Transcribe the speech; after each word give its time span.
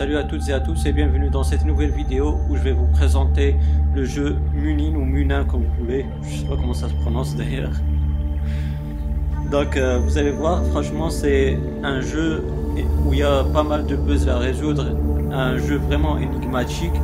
Salut 0.00 0.16
à 0.16 0.24
toutes 0.24 0.48
et 0.48 0.54
à 0.54 0.60
tous 0.60 0.86
et 0.86 0.92
bienvenue 0.92 1.28
dans 1.28 1.42
cette 1.42 1.62
nouvelle 1.66 1.90
vidéo 1.90 2.38
où 2.48 2.56
je 2.56 2.62
vais 2.62 2.72
vous 2.72 2.86
présenter 2.86 3.54
le 3.94 4.06
jeu 4.06 4.38
Munin 4.54 4.96
ou 4.96 5.04
Munin 5.04 5.44
comme 5.44 5.64
vous 5.64 5.84
voulez. 5.84 6.06
Je 6.22 6.36
sais 6.36 6.46
pas 6.46 6.56
comment 6.56 6.72
ça 6.72 6.88
se 6.88 6.94
prononce 6.94 7.36
d'ailleurs. 7.36 7.72
Donc 9.50 9.76
euh, 9.76 9.98
vous 9.98 10.16
allez 10.16 10.30
voir, 10.30 10.64
franchement 10.68 11.10
c'est 11.10 11.58
un 11.82 12.00
jeu 12.00 12.42
où 13.04 13.12
il 13.12 13.18
y 13.18 13.22
a 13.22 13.44
pas 13.52 13.62
mal 13.62 13.84
de 13.84 13.94
puzzles 13.94 14.30
à 14.30 14.38
résoudre. 14.38 14.86
Un 15.32 15.58
jeu 15.58 15.76
vraiment 15.76 16.16
énigmatique. 16.16 16.98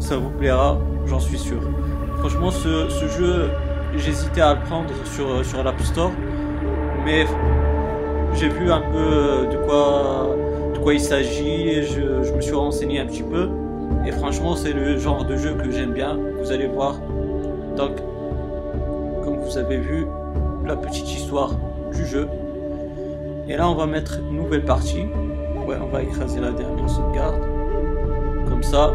Ça 0.00 0.16
vous 0.16 0.30
plaira, 0.30 0.80
j'en 1.06 1.20
suis 1.20 1.38
sûr. 1.38 1.60
Franchement 2.18 2.50
ce, 2.50 2.88
jeu, 3.16 3.50
j'hésitais 3.96 4.40
à 4.40 4.54
le 4.54 4.62
prendre 4.62 4.90
sur, 5.04 5.44
sur 5.44 5.62
l'App 5.62 5.80
Store. 5.82 6.10
Mais 7.04 7.24
j'ai 8.34 8.48
vu 8.48 8.72
un 8.72 8.80
peu 8.80 9.46
de 9.48 9.64
quoi 9.64 10.34
quoi 10.80 10.94
il 10.94 11.00
s'agit, 11.00 11.82
je, 11.82 12.32
me 12.32 12.40
suis 12.40 12.54
renseigné 12.54 13.00
un 13.00 13.06
petit 13.06 13.22
peu. 13.22 13.48
Et 14.06 14.12
franchement, 14.12 14.56
c'est 14.56 14.72
le 14.72 14.98
genre 14.98 15.24
de 15.24 15.36
jeu 15.36 15.54
que 15.54 15.70
j'aime 15.70 15.92
bien. 15.92 16.18
Vous 16.40 16.50
allez 16.52 16.66
voir. 16.66 16.98
Donc, 17.76 17.96
comme 19.22 19.38
vous 19.38 19.58
avez 19.58 19.78
vu, 19.78 20.06
la 20.66 20.76
petite 20.76 21.10
histoire 21.10 21.54
du 21.92 22.04
jeu. 22.06 22.28
Et 23.48 23.56
là, 23.56 23.68
on 23.68 23.74
va 23.74 23.86
mettre 23.86 24.18
une 24.18 24.36
nouvelle 24.36 24.64
partie. 24.64 25.06
Ouais, 25.66 25.76
on 25.82 25.88
va 25.88 26.02
écraser 26.02 26.40
la 26.40 26.50
dernière 26.50 26.88
sauvegarde. 26.88 27.40
Comme 28.48 28.62
ça, 28.62 28.92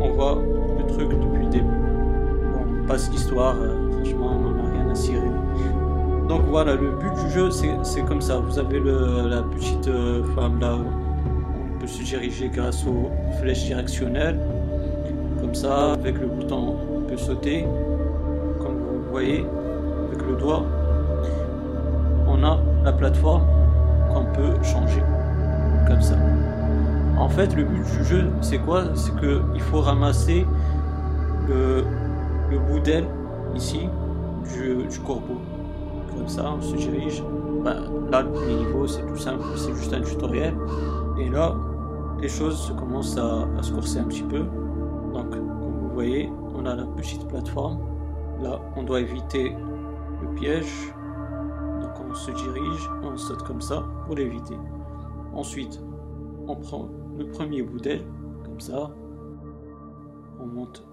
on 0.00 0.10
voit 0.10 0.42
le 0.78 0.86
truc 0.86 1.08
depuis 1.08 1.44
le 1.44 1.50
début. 1.50 1.64
Bon, 1.64 2.82
on 2.82 2.86
passe 2.86 3.10
l'histoire. 3.10 3.56
Euh, 3.60 3.90
franchement, 3.92 4.36
on 4.36 4.50
n'en 4.50 4.64
a 4.64 4.70
rien 4.70 4.90
à 4.90 4.94
cirer. 4.94 5.28
Donc 6.28 6.42
voilà, 6.50 6.74
le 6.74 6.90
but 6.90 7.14
du 7.24 7.30
jeu, 7.30 7.50
c'est 7.50 8.02
comme 8.02 8.20
ça. 8.20 8.38
Vous 8.38 8.58
avez 8.58 8.80
la 8.80 9.42
petite 9.42 9.88
euh, 9.88 10.22
femme 10.34 10.60
là, 10.60 10.76
on 10.76 11.80
peut 11.80 11.86
se 11.86 12.02
diriger 12.02 12.50
grâce 12.50 12.84
aux 12.86 13.10
flèches 13.40 13.64
directionnelles. 13.64 14.38
Comme 15.40 15.54
ça, 15.54 15.94
avec 15.94 16.18
le 16.18 16.26
bouton, 16.26 16.76
on 16.96 17.00
peut 17.00 17.16
sauter. 17.16 17.64
Comme 18.58 18.76
vous 18.76 19.10
voyez, 19.10 19.46
avec 20.08 20.22
le 20.28 20.36
doigt, 20.36 20.66
on 22.26 22.44
a 22.44 22.60
la 22.84 22.92
plateforme 22.92 23.46
qu'on 24.12 24.24
peut 24.26 24.62
changer. 24.62 25.02
Comme 25.86 26.02
ça. 26.02 26.16
En 27.18 27.30
fait, 27.30 27.56
le 27.56 27.64
but 27.64 27.84
du 27.98 28.04
jeu, 28.04 28.30
c'est 28.42 28.58
quoi? 28.58 28.84
C'est 28.94 29.16
qu'il 29.18 29.62
faut 29.62 29.80
ramasser 29.80 30.46
le, 31.48 31.84
bout 32.68 32.80
d'aile 32.80 33.06
ici 33.54 33.88
du 34.54 35.00
corbeau 35.00 35.40
comme 36.18 36.28
ça, 36.28 36.52
on 36.52 36.60
se 36.60 36.76
dirige. 36.76 37.22
Bah, 37.64 37.74
là, 38.10 38.22
le 38.22 38.58
niveau, 38.58 38.86
c'est 38.86 39.06
tout 39.06 39.16
simple, 39.16 39.44
c'est 39.56 39.74
juste 39.74 39.92
un 39.92 40.00
tutoriel. 40.00 40.56
Et 41.18 41.28
là, 41.28 41.54
les 42.20 42.28
choses 42.28 42.58
se 42.58 42.72
commencent 42.72 43.16
à, 43.16 43.46
se 43.62 43.72
corser 43.72 44.00
un 44.00 44.04
petit 44.04 44.22
peu. 44.22 44.40
Donc, 45.12 45.30
comme 45.30 45.48
vous 45.80 45.94
voyez, 45.94 46.30
on 46.54 46.66
a 46.66 46.74
la 46.74 46.84
petite 46.84 47.26
plateforme. 47.28 47.78
Là, 48.42 48.60
on 48.76 48.82
doit 48.82 49.00
éviter 49.00 49.54
le 50.22 50.28
piège. 50.34 50.92
Donc, 51.80 51.90
on 52.08 52.14
se 52.14 52.30
dirige, 52.30 52.90
on 53.02 53.16
saute 53.16 53.42
comme 53.44 53.60
ça 53.60 53.84
pour 54.06 54.16
l'éviter. 54.16 54.56
Ensuite, 55.32 55.80
on 56.46 56.56
prend 56.56 56.88
le 57.16 57.26
premier 57.30 57.62
bout 57.62 57.78
d'aile, 57.78 58.04
comme 58.44 58.60
ça. 58.60 58.90
On 60.40 60.46
monte 60.46 60.84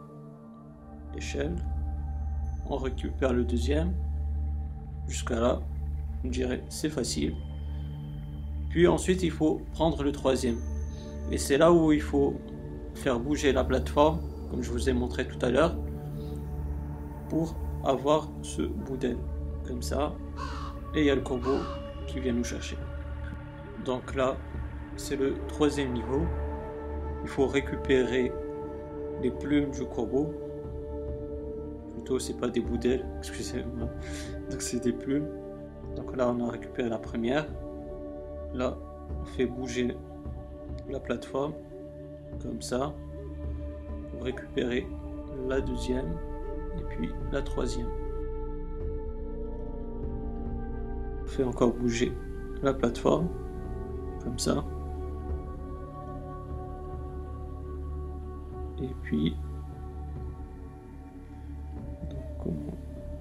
l'échelle. 1.14 1.56
On 2.68 2.78
récupère 2.78 3.34
le 3.34 3.44
deuxième. 3.44 3.94
Jusqu'à 5.08 5.39
là, 5.39 5.59
on 6.23 6.30
dirait 6.30 6.64
c'est 6.70 6.89
facile. 6.89 7.36
Puis 8.70 8.88
ensuite, 8.88 9.23
il 9.23 9.31
faut 9.31 9.62
prendre 9.73 10.03
le 10.03 10.12
troisième. 10.12 10.58
Et 11.31 11.38
c'est 11.38 11.58
là 11.58 11.72
où 11.72 11.91
il 11.91 12.02
faut 12.02 12.35
faire 12.94 13.19
bouger 13.19 13.52
la 13.53 13.63
plateforme, 13.63 14.19
comme 14.50 14.62
je 14.62 14.72
vous 14.72 14.90
ai 14.90 14.94
montré 14.94 15.28
tout 15.28 15.44
à 15.46 15.50
l'heure, 15.50 15.75
pour 17.30 17.56
avoir 17.84 18.30
ce 18.41 18.63
bout 18.63 18.97
d'aile. 18.97 19.18
Comme 19.66 19.81
ça. 19.81 20.13
Et 20.94 21.02
il 21.02 21.06
y 21.06 21.09
a 21.09 21.16
le 21.16 21.22
corbeau 21.22 21.57
qui 22.07 22.19
vient 22.19 22.34
nous 22.34 22.44
chercher. 22.44 22.78
Donc 23.84 24.16
là, 24.16 24.38
c'est 24.96 25.16
le 25.16 25.35
troisième 25.47 25.94
niveau. 25.94 26.22
Il 27.24 27.30
faut 27.30 27.47
récupérer 27.47 28.31
les 29.22 29.31
plumes 29.31 29.72
du 29.72 29.85
corbeau 29.85 30.34
c'est 32.20 32.38
pas 32.38 32.48
des 32.48 32.62
bouts 32.62 32.78
d'ailes, 32.78 33.06
excusez-moi. 33.18 33.90
Donc 34.50 34.62
c'est 34.62 34.84
des 34.84 34.94
plumes. 34.94 35.28
Donc 35.96 36.16
là 36.16 36.30
on 36.30 36.48
a 36.48 36.52
récupéré 36.52 36.90
la 36.90 37.00
première. 37.00 37.46
Là 38.54 38.78
on 39.22 39.26
fait 39.26 39.46
bouger 39.46 39.96
la 40.90 41.00
plateforme 41.00 41.54
comme 42.42 42.62
ça 42.62 42.94
pour 44.12 44.24
récupérer 44.24 44.88
la 45.48 45.62
deuxième 45.62 46.12
et 46.78 46.84
puis 46.90 47.10
la 47.32 47.42
troisième. 47.42 47.90
On 51.24 51.28
fait 51.28 51.44
encore 51.44 51.74
bouger 51.74 52.14
la 52.62 52.74
plateforme 52.74 53.28
comme 54.24 54.40
ça. 54.40 54.64
Et 58.82 58.94
puis 59.04 59.36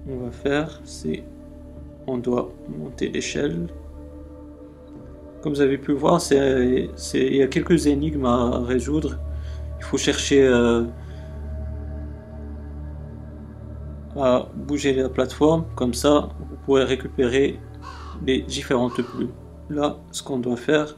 on 0.07 0.17
va 0.17 0.31
faire, 0.31 0.81
c'est 0.83 1.23
on 2.07 2.17
doit 2.17 2.51
monter 2.69 3.09
l'échelle. 3.09 3.67
Comme 5.41 5.53
vous 5.53 5.61
avez 5.61 5.77
pu 5.77 5.93
voir, 5.93 6.21
c'est 6.21 6.89
il 7.13 7.35
y 7.35 7.41
a 7.41 7.47
quelques 7.47 7.87
énigmes 7.87 8.25
à 8.25 8.59
résoudre. 8.59 9.17
Il 9.79 9.83
faut 9.83 9.97
chercher 9.97 10.45
euh, 10.45 10.83
à 14.15 14.47
bouger 14.55 14.93
la 14.93 15.09
plateforme, 15.09 15.65
comme 15.75 15.93
ça 15.93 16.29
vous 16.39 16.55
pourrez 16.65 16.83
récupérer 16.83 17.59
les 18.25 18.41
différentes 18.41 19.01
plumes. 19.01 19.33
Là, 19.69 19.97
ce 20.11 20.23
qu'on 20.23 20.39
doit 20.39 20.57
faire, 20.57 20.95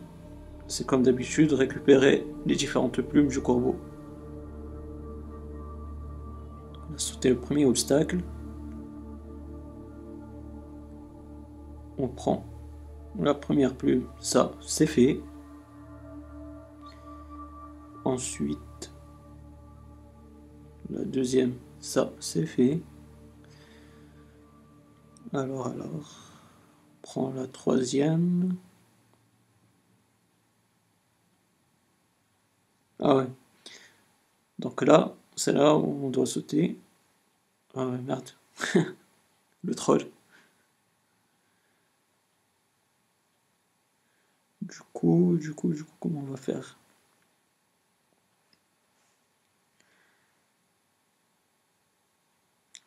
c'est 0.67 0.85
comme 0.85 1.03
d'habitude 1.03 1.53
récupérer 1.53 2.25
les 2.45 2.55
différentes 2.55 3.01
plumes 3.01 3.29
du 3.29 3.39
corbeau. 3.41 3.75
On 6.89 6.95
a 6.95 6.97
sauté 6.97 7.29
le 7.29 7.37
premier 7.37 7.65
obstacle. 7.65 8.17
On 11.97 12.07
prend 12.07 12.45
la 13.19 13.33
première 13.33 13.75
plume, 13.75 14.07
ça 14.19 14.51
c'est 14.61 14.87
fait. 14.87 15.19
Ensuite, 18.05 18.91
la 20.89 21.03
deuxième, 21.03 21.55
ça 21.79 22.11
c'est 22.19 22.45
fait. 22.45 22.81
Alors, 25.33 25.67
alors, 25.67 25.85
on 25.85 27.01
prend 27.01 27.33
la 27.33 27.47
troisième. 27.47 28.55
Ah 32.99 33.15
ouais. 33.15 33.27
Donc 34.59 34.81
là, 34.81 35.13
c'est 35.35 35.53
là 35.53 35.75
où 35.75 36.05
on 36.05 36.09
doit 36.09 36.25
sauter. 36.25 36.77
Ah 37.75 37.85
ouais, 37.87 37.97
merde. 37.99 38.29
Le 39.63 39.75
troll. 39.75 40.03
Du 44.69 44.79
coup, 44.93 45.35
du 45.39 45.55
coup, 45.55 45.73
du 45.73 45.83
coup, 45.83 45.95
comment 45.99 46.19
on 46.19 46.31
va 46.31 46.37
faire? 46.37 46.77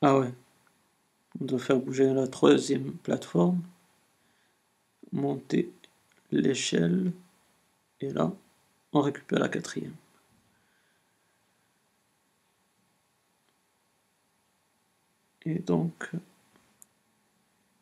Ah 0.02 0.19
ouais. 0.19 0.34
On 1.40 1.44
doit 1.44 1.58
faire 1.58 1.80
bouger 1.80 2.14
la 2.14 2.28
troisième 2.28 2.93
plateforme. 2.93 3.60
Monter 5.12 5.70
l'échelle. 6.32 7.12
Et 8.00 8.10
là, 8.12 8.32
on 8.93 9.02
récupère 9.02 9.40
la 9.40 9.49
quatrième. 9.49 9.94
Et 15.44 15.58
donc... 15.58 16.12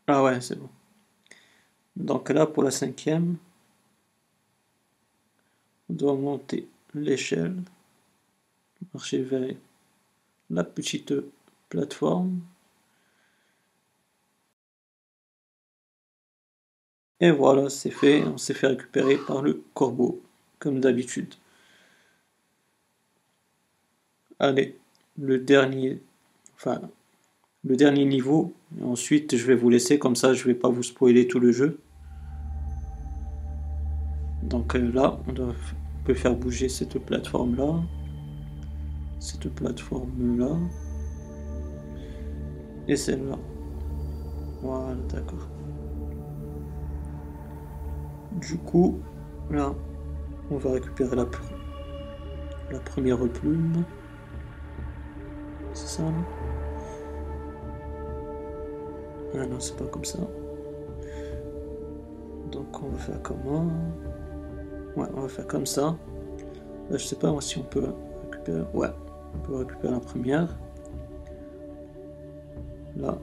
Ah 0.08 0.23
ouais, 0.25 0.40
c'est 0.40 0.56
bon. 0.58 0.69
Donc 1.96 2.31
là, 2.31 2.46
pour 2.46 2.62
la 2.62 2.70
cinquième, 2.70 3.37
doit 5.99 6.15
monter 6.15 6.67
l'échelle, 6.95 7.56
marcher 8.95 9.23
vers 9.23 9.55
la 10.49 10.65
petite 10.65 11.12
plateforme. 11.69 12.41
Et 17.21 17.33
voilà, 17.33 17.69
c'est 17.69 17.91
fait, 17.91 18.23
on 18.23 18.39
s'est 18.39 18.55
fait 18.55 18.69
récupérer 18.69 19.19
par 19.19 19.43
le 19.43 19.62
corbeau, 19.75 20.23
comme 20.61 20.81
d'habitude. 20.81 21.35
Allez, 24.39 24.79
le 25.19 25.39
dernier, 25.39 26.00
enfin, 26.55 26.81
le 27.65 27.77
dernier 27.77 28.05
niveau. 28.05 28.53
ensuite, 28.85 29.37
je 29.37 29.47
vais 29.47 29.56
vous 29.56 29.69
laisser, 29.69 29.99
comme 29.99 30.15
ça, 30.15 30.33
je 30.33 30.45
vais 30.45 30.55
pas 30.55 30.69
vous 30.69 30.85
spoiler 30.85 31.27
tout 31.27 31.41
le 31.41 31.50
jeu. 31.50 31.81
Donc 34.45 34.77
euh, 34.77 34.91
là, 34.93 35.19
on 35.27 35.33
doit 35.33 35.55
peut 36.08 36.14
faire 36.14 36.34
bouger 36.34 36.70
cette 36.70 36.99
plateforme 37.05 37.55
là 37.56 37.82
cette 39.19 39.46
plateforme 39.55 40.38
là 40.38 40.56
et 42.87 42.96
celle-là. 42.96 43.37
Voilà 44.62 44.94
d'accord. 45.10 45.46
Du 48.40 48.56
coup 48.56 49.00
là 49.50 49.75
on 50.50 50.56
va 50.56 50.72
récupérer 50.72 51.14
la, 51.14 51.26
la 52.70 52.81
première 52.81 53.19
plume. 53.28 53.84
C'est 55.75 55.88
ça 55.88 56.04
là 56.04 56.25
ah 59.34 59.46
non 59.46 59.61
c'est 59.61 59.76
pas 59.76 59.84
comme 59.84 60.06
ça. 60.06 60.20
Donc 62.50 62.82
on 62.82 62.88
va 62.88 62.99
faire 62.99 63.22
comment? 63.22 63.70
On 64.99 65.21
va 65.21 65.29
faire 65.29 65.47
comme 65.47 65.67
ça. 65.67 65.97
Là, 66.91 66.97
je 66.97 67.05
sais 67.05 67.17
pas 67.17 67.35
si 67.41 67.59
on 67.59 67.62
peut 67.62 67.85
récupérer. 68.31 68.62
Ouais, 68.75 68.89
on 69.35 69.39
peut 69.47 69.56
récupérer 69.56 69.93
la 69.93 70.00
première. 70.00 70.59
Là, 72.97 73.19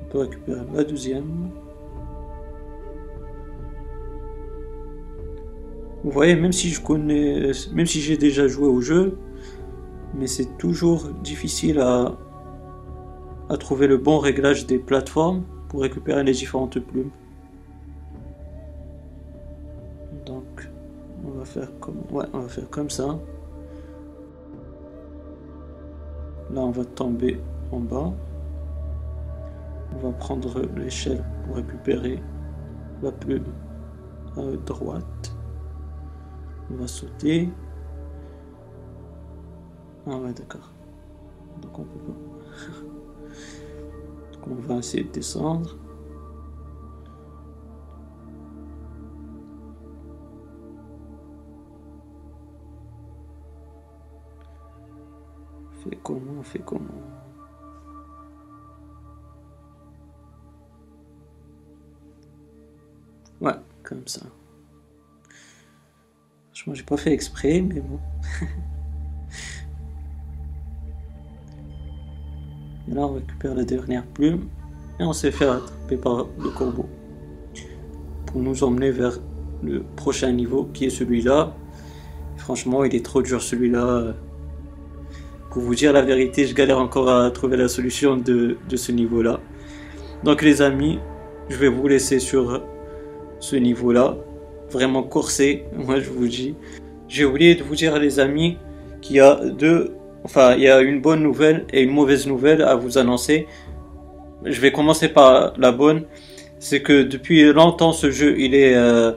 on 0.00 0.10
peut 0.10 0.18
récupérer 0.18 0.60
la 0.72 0.84
deuxième. 0.84 1.50
Vous 6.04 6.10
voyez, 6.10 6.34
même 6.34 6.52
si 6.52 6.70
je 6.70 6.82
connais, 6.82 7.52
même 7.72 7.86
si 7.86 8.00
j'ai 8.00 8.16
déjà 8.16 8.48
joué 8.48 8.66
au 8.66 8.80
jeu, 8.80 9.18
mais 10.14 10.26
c'est 10.26 10.58
toujours 10.58 11.08
difficile 11.22 11.78
à 11.78 12.16
trouver 13.58 13.86
le 13.86 13.98
bon 13.98 14.18
réglage 14.18 14.66
des 14.66 14.78
plateformes 14.78 15.44
pour 15.68 15.82
récupérer 15.82 16.24
les 16.24 16.32
différentes 16.32 16.80
plumes. 16.80 17.10
Faire 21.44 21.68
comme 21.80 22.02
ouais 22.10 22.24
on 22.32 22.40
va 22.40 22.48
faire 22.48 22.68
comme 22.70 22.90
ça. 22.90 23.18
Là 26.50 26.60
on 26.60 26.70
va 26.70 26.84
tomber 26.84 27.40
en 27.70 27.80
bas. 27.80 28.12
On 29.94 29.98
va 29.98 30.12
prendre 30.12 30.62
l'échelle 30.76 31.24
pour 31.44 31.56
récupérer 31.56 32.22
la 33.02 33.12
plume 33.12 33.44
à 34.36 34.42
droite. 34.64 35.36
On 36.70 36.76
va 36.76 36.86
sauter. 36.86 37.50
Ah 40.06 40.16
ouais 40.16 40.32
d'accord. 40.32 40.72
Donc 41.60 41.78
on 41.78 41.82
peut 41.84 41.98
pas. 41.98 42.88
On 44.50 44.54
va 44.54 44.78
essayer 44.78 45.04
de 45.04 45.10
descendre 45.10 45.76
On 56.42 56.44
fait 56.44 56.58
comment? 56.58 56.88
Ouais, 63.40 63.54
comme 63.84 64.02
ça. 64.08 64.22
Franchement, 66.48 66.74
j'ai 66.74 66.82
pas 66.82 66.96
fait 66.96 67.12
exprès, 67.12 67.60
mais 67.60 67.78
bon. 67.78 68.00
et 72.88 72.92
là, 72.92 73.02
on 73.02 73.12
récupère 73.14 73.54
la 73.54 73.62
dernière 73.62 74.04
plume 74.04 74.48
et 74.98 75.04
on 75.04 75.12
s'est 75.12 75.30
fait 75.30 75.46
attraper 75.46 75.96
par 75.96 76.26
le 76.40 76.50
corbeau 76.50 76.88
pour 78.26 78.40
nous 78.40 78.64
emmener 78.64 78.90
vers 78.90 79.20
le 79.62 79.84
prochain 79.94 80.32
niveau 80.32 80.64
qui 80.74 80.86
est 80.86 80.90
celui-là. 80.90 81.54
Franchement, 82.36 82.82
il 82.82 82.96
est 82.96 83.04
trop 83.04 83.22
dur 83.22 83.40
celui-là. 83.40 84.16
Pour 85.52 85.60
vous 85.60 85.74
dire 85.74 85.92
la 85.92 86.00
vérité, 86.00 86.46
je 86.46 86.54
galère 86.54 86.78
encore 86.78 87.10
à 87.10 87.30
trouver 87.30 87.58
la 87.58 87.68
solution 87.68 88.16
de, 88.16 88.56
ce 88.74 88.90
niveau-là. 88.90 89.38
Donc 90.24 90.40
les 90.40 90.62
amis, 90.62 90.98
je 91.50 91.56
vais 91.56 91.68
vous 91.68 91.86
laisser 91.86 92.20
sur 92.20 92.62
ce 93.38 93.56
niveau-là. 93.56 94.16
Vraiment 94.70 95.02
corsé, 95.02 95.64
moi 95.76 96.00
je 96.00 96.08
vous 96.08 96.26
dis. 96.26 96.54
J'ai 97.06 97.26
oublié 97.26 97.54
de 97.54 97.62
vous 97.62 97.74
dire 97.74 97.98
les 97.98 98.18
amis 98.18 98.56
qu'il 99.02 99.16
y 99.16 99.20
a 99.20 99.34
deux... 99.44 99.92
Enfin, 100.24 100.54
il 100.54 100.62
y 100.62 100.70
a 100.70 100.80
une 100.80 101.02
bonne 101.02 101.22
nouvelle 101.22 101.66
et 101.70 101.82
une 101.82 101.90
mauvaise 101.90 102.26
nouvelle 102.26 102.62
à 102.62 102.74
vous 102.74 102.96
annoncer. 102.96 103.46
Je 104.46 104.58
vais 104.58 104.72
commencer 104.72 105.08
par 105.08 105.52
la 105.58 105.70
bonne. 105.70 106.04
C'est 106.60 106.80
que 106.80 107.02
depuis 107.02 107.52
longtemps, 107.52 107.92
ce 107.92 108.10
jeu, 108.10 108.36
il 108.38 108.54
est 108.54 108.74
euh, 108.74 109.12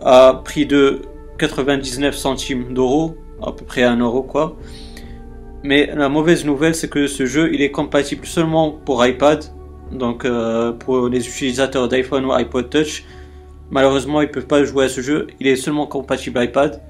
à 0.00 0.40
prix 0.42 0.64
de 0.64 1.02
99 1.36 2.16
centimes 2.16 2.72
d'euros, 2.72 3.16
à 3.42 3.52
peu 3.52 3.66
près 3.66 3.82
1 3.82 3.98
euro 3.98 4.22
quoi. 4.22 4.56
Mais 5.64 5.86
la 5.94 6.08
mauvaise 6.08 6.44
nouvelle, 6.44 6.74
c'est 6.74 6.88
que 6.88 7.06
ce 7.06 7.24
jeu, 7.24 7.52
il 7.54 7.62
est 7.62 7.70
compatible 7.70 8.26
seulement 8.26 8.72
pour 8.72 9.04
iPad. 9.04 9.44
Donc 9.92 10.24
euh, 10.24 10.72
pour 10.72 11.08
les 11.08 11.26
utilisateurs 11.26 11.88
d'iPhone 11.88 12.24
ou 12.24 12.32
iPod 12.32 12.70
Touch, 12.70 13.04
malheureusement, 13.70 14.22
ils 14.22 14.30
peuvent 14.30 14.46
pas 14.46 14.64
jouer 14.64 14.86
à 14.86 14.88
ce 14.88 15.00
jeu. 15.00 15.28
Il 15.38 15.46
est 15.46 15.56
seulement 15.56 15.86
compatible 15.86 16.42
iPad. 16.42 16.80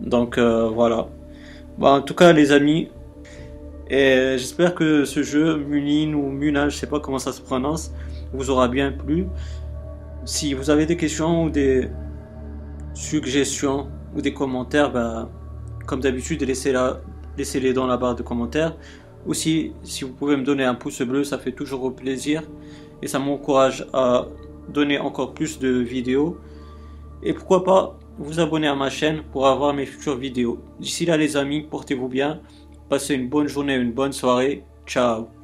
Donc 0.00 0.36
euh, 0.36 0.68
voilà. 0.68 1.08
Bon, 1.78 1.88
en 1.88 2.02
tout 2.02 2.14
cas, 2.14 2.32
les 2.32 2.52
amis, 2.52 2.88
j'espère 3.88 4.74
que 4.74 5.04
ce 5.04 5.22
jeu, 5.22 5.56
Munin 5.56 6.12
ou 6.14 6.30
Muna, 6.30 6.68
je 6.68 6.76
sais 6.76 6.88
pas 6.88 7.00
comment 7.00 7.18
ça 7.18 7.32
se 7.32 7.40
prononce, 7.40 7.92
vous 8.32 8.50
aura 8.50 8.68
bien 8.68 8.92
plu. 8.92 9.26
Si 10.24 10.52
vous 10.52 10.68
avez 10.70 10.84
des 10.84 10.96
questions 10.96 11.44
ou 11.44 11.50
des 11.50 11.88
suggestions 12.92 13.86
ou 14.14 14.20
des 14.20 14.34
commentaires, 14.34 14.90
bah, 14.92 15.30
comme 15.86 16.00
d'habitude, 16.00 16.42
laissez-la 16.42 17.00
laissez-les 17.38 17.72
dans 17.72 17.86
la 17.86 17.96
barre 17.96 18.16
de 18.16 18.22
commentaires. 18.22 18.76
Aussi, 19.26 19.72
si 19.82 20.04
vous 20.04 20.12
pouvez 20.12 20.36
me 20.36 20.44
donner 20.44 20.64
un 20.64 20.74
pouce 20.74 21.00
bleu, 21.02 21.24
ça 21.24 21.38
fait 21.38 21.52
toujours 21.52 21.94
plaisir 21.94 22.42
et 23.02 23.06
ça 23.06 23.18
m'encourage 23.18 23.86
à 23.92 24.26
donner 24.68 24.98
encore 24.98 25.32
plus 25.32 25.58
de 25.58 25.68
vidéos. 25.68 26.38
Et 27.22 27.32
pourquoi 27.32 27.64
pas 27.64 27.98
vous 28.18 28.40
abonner 28.40 28.66
à 28.66 28.74
ma 28.74 28.90
chaîne 28.90 29.22
pour 29.32 29.46
avoir 29.46 29.72
mes 29.72 29.86
futures 29.86 30.16
vidéos. 30.16 30.58
D'ici 30.80 31.06
là 31.06 31.16
les 31.16 31.36
amis, 31.36 31.62
portez-vous 31.62 32.08
bien, 32.08 32.40
passez 32.88 33.14
une 33.14 33.28
bonne 33.28 33.48
journée, 33.48 33.76
une 33.76 33.92
bonne 33.92 34.12
soirée. 34.12 34.64
Ciao 34.86 35.37